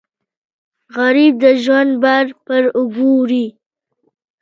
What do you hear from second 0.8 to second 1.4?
غریب